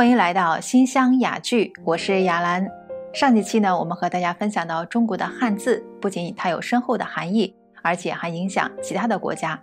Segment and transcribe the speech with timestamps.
[0.00, 2.66] 欢迎来到新乡雅聚，我是雅兰。
[3.12, 9.62] 上几期呢，我们和大家分享到中国的汉字，不仅它有深厚的含义，而且还影响其他的国家。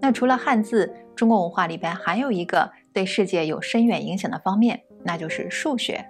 [0.00, 6.04] 那除了汉字，中国文化里边还有一个对世界有深远影响的方面，那就是数学。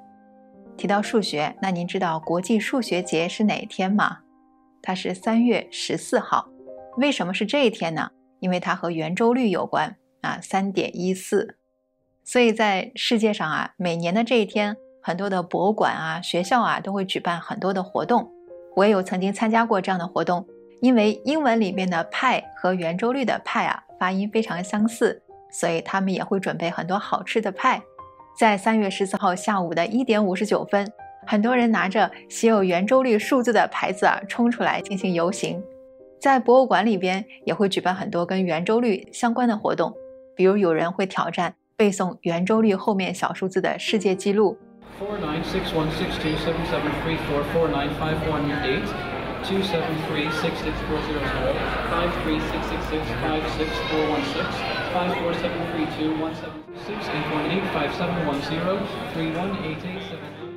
[0.79, 4.21] 提到数学，那您知道国际数学节是哪一天吗？
[4.81, 6.49] 它是三月十四号。
[6.97, 8.09] 为什么是这一天呢？
[8.41, 11.59] 因为它和圆周率有关啊，三点一四。
[12.27, 18.29] 所以在世界上啊，每年的这一天，很多的博物馆啊、学校啊都会举办很多的活动。
[18.75, 20.45] 我也有曾经参加过这样的活动，
[20.81, 27.81] 因为英文里面的派和圆周率的派啊发音非常相似，所以他们也会准备很多好吃的派。
[28.37, 30.85] 在三月十四号下午的一点五十九分，
[31.29, 35.63] 很多人拿着写有圆周率数字的牌子啊冲出来进行游行。
[36.21, 39.95] 在博物馆里边也会举办很多跟圆周率相关的活动，
[40.35, 44.57] 比如有人会挑战背诵圆周率后面小数字的世界纪录。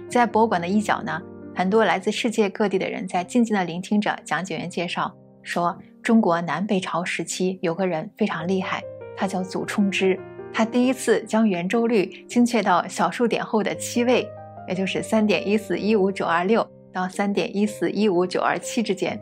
[0.10, 1.22] 在博物馆的一角呢，
[1.54, 8.82] 很多来自世界各地的人在静静地聆听着讲解员介绍，说中国南北朝时期有个人非常厉害，
[9.18, 10.18] 他叫祖冲之，
[10.54, 14.28] 他第一次将圆周率精确到小数点后的七位，
[14.68, 19.20] 也就是三点一四一五九二六到三点一四一五九二七之间，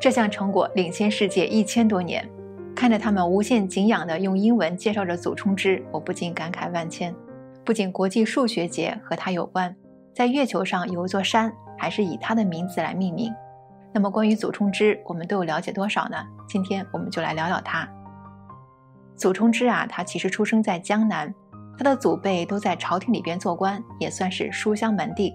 [0.00, 2.28] 这项成果领先世界一千多年。
[2.76, 7.14] 看着他们无限敬仰地用英文介绍着祖冲之，我不禁感慨万千。
[7.64, 9.74] 不仅国际数学节和他有关，
[10.12, 13.32] 在月球上有一座山，还是以他的名字来命名。
[13.92, 16.16] 那么关于祖冲之，我们都有了解多少呢？
[16.48, 17.88] 今天我们就来聊聊他。
[19.16, 21.32] 祖冲之啊，他其实出生在江南，
[21.78, 25.32] 他的祖辈都在朝廷里边做官，也算是书香门第。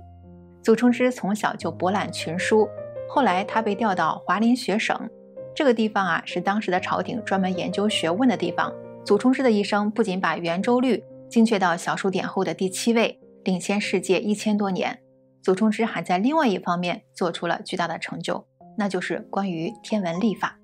[0.61, 2.67] 祖冲之从小就博览群书，
[3.07, 5.09] 后来他被调到华林学省。
[5.55, 8.73] 这个地方啊，是当时的朝廷专门研究学问的地方。
[9.05, 14.99] 祖冲之的一生不仅把圆周率精确到小数点后的第七位，领先世界一千多年，
[15.41, 18.45] 祖冲之还在另外一方面做出了巨大的成就，
[18.77, 20.59] 那就是关于天文历法。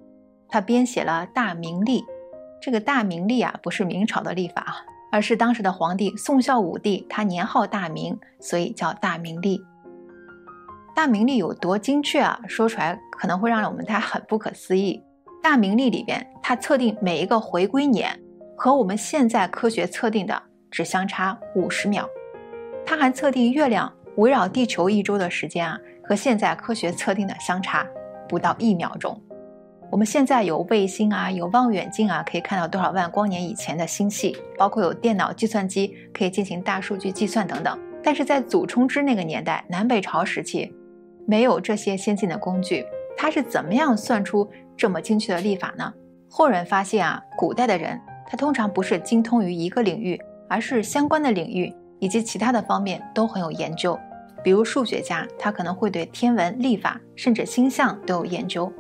[0.48, 2.02] 他编写了《大明历》，
[2.66, 4.78] 这个《大明历》啊，不是明朝的历法，
[5.12, 9.60] 而是当时的皇帝宋孝武帝，他年号大明，所以叫《大明历》。
[10.96, 12.40] 大明历有多精确啊？
[12.48, 15.00] 说出来可能会让我们大很不可思议。
[15.44, 18.20] 大明历里边，它测定每一个回归年，
[18.58, 22.10] 和我们现在科学测定的只相差五十秒。
[22.84, 27.86] 它还测定月亮围绕地球一周的时间啊，和现在科学测定的相差
[28.28, 29.22] 不到一秒钟。
[29.92, 37.80] 我们现在有卫星啊，有望远镜啊，可以看到多少万光年以前的星系，包括有电脑、计算机可以进行大数据计算等等。
[38.04, 40.74] 但是在祖冲之那个年代，南北朝时期。
[41.28, 42.86] 没有这些先进的工具，
[43.18, 44.48] 他是怎么样算出
[44.78, 45.92] 这么精确的历法呢？
[46.30, 53.98] 后人发现啊，古代的人他通常不是精通于一个领域，而是相关的领域以及其他的方面都很有研究。
[54.44, 58.72] 比如数学家，他可能会对天文、历法甚至星象都有研究。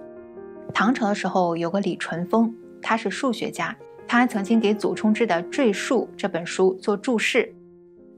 [0.76, 3.74] 唐朝的时候有个李淳风，他是数学家，
[4.06, 7.56] 他曾经给祖冲之的《赘述》这本书做注释。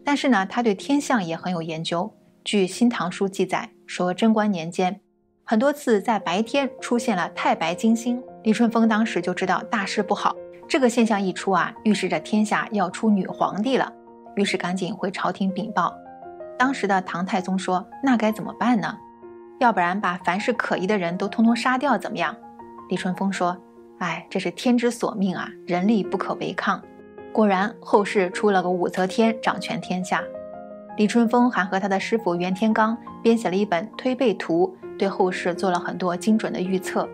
[0.03, 2.12] 但是呢，他对天象也很有研究。
[2.44, 3.69] 据《新唐书》记载。
[3.85, 5.00] 说贞观年间，
[5.45, 10.35] 很多次在白天出现了太白金星，李淳风当时就知道大事不好。
[10.68, 13.94] 这个现象一出啊，预示着天下要出女皇帝了，
[14.35, 15.95] 于是赶紧回朝廷禀报。
[16.57, 18.97] 当时的唐太宗说：“那该怎么办呢？
[19.59, 22.35] 要不然把凡是可疑的人都通通杀掉，怎么样？”
[22.89, 23.57] 李淳风说
[23.99, 26.81] ：“哎，这是天之所命啊，人力不可违抗。”
[27.33, 30.23] 果然，后世出了个武则天，掌权天下。
[30.95, 37.07] 李淳风还和他的师傅袁天罡编写了一本《推背图》，对后世做了很多精准的预测。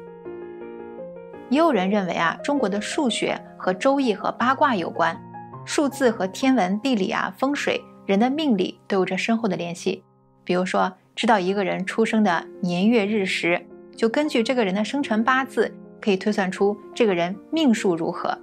[1.50, 5.22] 也有人认为啊，中国的数学和周易和八卦有关，
[5.66, 10.04] 数字和天文、地理啊、风水、人的命理都有着深厚的联系。
[10.46, 13.66] 比如说，知道一个人出生的年月日时，
[13.96, 18.38] 就根据这个人的生辰八字，可以推算出这个人命数如何。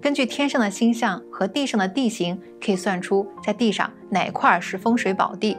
[0.00, 5.56] 根据天上的星象和地上的地形，可以算出在地上哪块是风水宝地，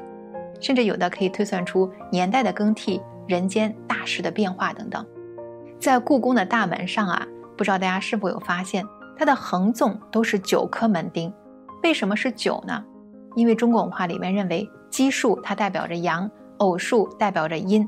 [0.59, 5.05] 甚至有的可以推算出年代的更替、人间大事的变化等等。
[5.79, 8.85] 在故宫的大门上啊，不知道大家是否有发现，
[9.17, 11.33] 它的横纵都是九颗门钉。
[11.81, 12.83] 为什么是九呢？
[13.35, 17.87] 因为中国文化里面认为奇数它代表着阳，偶数代表着阴，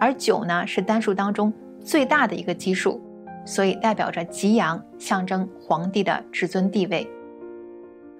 [0.00, 3.00] 而九呢是单数当中最大的一个奇数。
[3.48, 7.08] 所以代表着吉阳，象征皇帝的至尊地位。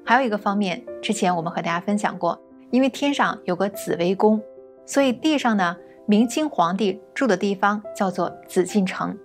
[0.05, 2.41] 还有一个方面，之前我们和大家分享过，
[2.71, 4.41] 因为天上有个紫微宫，
[4.87, 5.77] 所以地上呢，
[6.07, 9.19] 明清皇帝住的地方叫做紫禁城。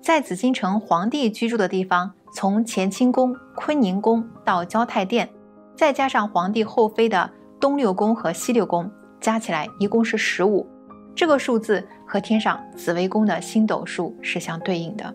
[0.00, 5.28] 在紫禁城皇帝居住的地方，从乾清宫、坤宁宫到交泰殿，
[5.76, 7.30] 再加上皇帝后妃的
[7.60, 10.66] 东六宫和西六宫，加起来一共是十五。
[11.14, 15.14] 这个数字和天上紫微宫的星斗数是相对应的。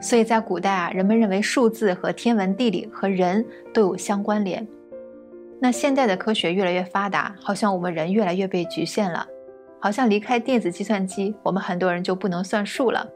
[0.00, 4.66] 所以在古代啊，人们认为数字和天文地理和人都有相关联。
[5.60, 9.26] 那现代的科学越来越发达，好像我们人越来越被局限了，
[9.78, 13.06] 好像离开电子计算机，我们很多人就不能算数了。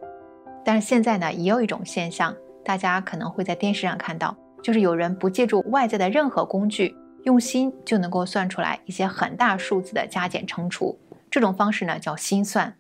[0.63, 10.99] 但是现在呢，也有一种现象，大家可能会在电视上看到，就是有人不借助外在的任何工具，用心就能够算出来一些很大数字的加减乘除。
[11.35, 12.77] 这种方式呢叫心算。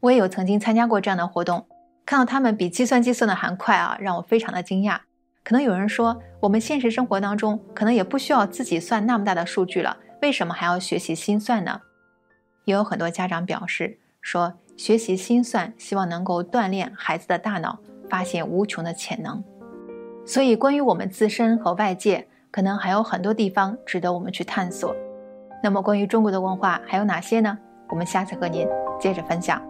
[0.00, 1.66] 我也有曾经参加过这样的活动。
[2.06, 5.00] 看到他们比计算机算的还快啊，让我非常的惊讶。
[5.44, 11.78] 可能有人说，我们现实生活当中可能也不需要自己算那么大的数据了，为什么还要学习心算呢？
[12.64, 19.44] 也有很多家长表示说，学习心算希望能够锻炼孩子的大脑，发现无穷的潜能。
[20.24, 24.96] 所以，关于我们自身和外界，可能还有很多地方值得我们去探索。
[25.62, 27.58] 那么，关于中国的文化还有哪些呢？
[27.90, 28.66] 我们下次和您
[29.00, 29.69] 接着分享。